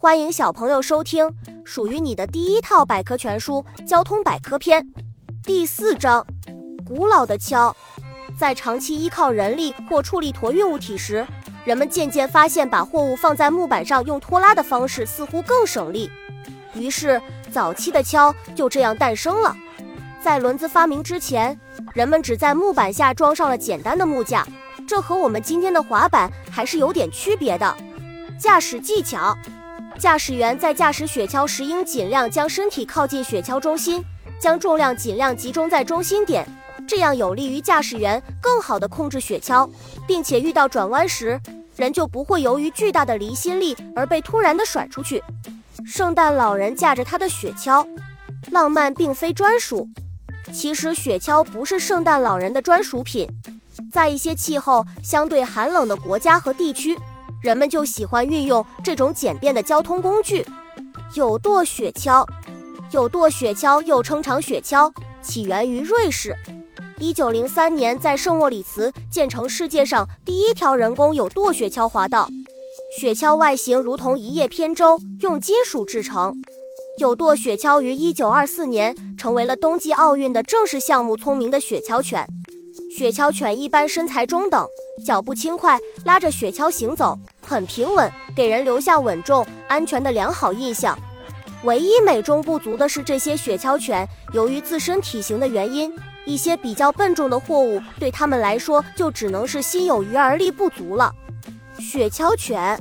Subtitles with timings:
[0.00, 1.28] 欢迎小朋友收听
[1.64, 4.80] 属于你的第一套百科全书《交通百科篇》
[5.42, 6.24] 第四章：
[6.86, 7.74] 古老的锹。
[8.38, 11.26] 在长期依靠人力或畜力驮运物体时，
[11.64, 16.08] 人们渐渐发现把货物放在木板上用拖拉的方式似乎更省力，
[16.74, 17.20] 于是
[17.50, 19.56] 早期的锹就这样诞生了。
[20.22, 21.58] 在轮子发明之前，
[21.92, 24.46] 人们只在木板下装上了简单的木架，
[24.86, 27.76] 这和我们今天的滑板还是有点区别的。
[28.38, 29.36] 驾驶技巧。
[29.98, 34.02] 驾驶员在驾驶雪橇时，应尽量将身体靠近雪橇中心，
[34.40, 36.46] 将重量尽量集中在中心点，
[36.86, 39.68] 这样有利于驾驶员更好地控制雪橇，
[40.06, 41.40] 并且遇到转弯时，
[41.76, 45.22] 人就不会由于巨大的离心力而被突然的甩出去。
[45.84, 47.84] 圣诞老人驾着他的雪橇，
[48.52, 49.88] 浪漫并非专属。
[50.52, 53.28] 其实雪橇不是圣诞老人的专属品，
[53.92, 56.96] 在一些气候相对寒冷的国家和地区。
[57.40, 60.44] 人们就喜欢运用这种简便的交通工具。
[61.14, 62.26] 有舵雪橇，
[62.90, 66.34] 有舵雪橇又称长雪橇，起源于瑞士。
[66.98, 72.28] 一九零三年，在圣莫里茨建成世界上第一条人工有舵雪橇滑道。
[72.98, 76.34] 雪橇外形如同一叶扁舟，用金属制成。
[76.98, 81.16] 有舵雪橇于一九二四年成为了冬季奥运的正式项目。
[81.16, 82.26] 聪明的雪橇犬，
[82.90, 84.66] 雪橇犬一般身材中等。
[84.98, 90.98] 脚步轻快，拉着雪橇行走很平稳，给人留下稳重、安全的良好印象。
[91.64, 95.92] 唯一美中不足的是，这些雪橇犬由于自身体型的原因，
[96.24, 101.12] 一些比较笨重的货物对他们来说就只能是心有余而力不足了。
[101.78, 102.78] 雪橇犬，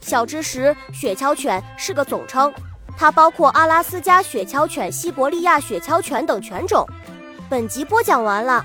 [0.00, 2.52] 小知识：雪橇犬是个总称，
[2.96, 6.84] 它包括阿拉斯加雪橇犬、西伯利亚雪橇犬等犬种。
[7.48, 8.64] 本集播讲完了。